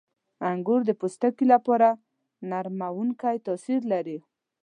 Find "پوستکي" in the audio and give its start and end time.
0.99-1.45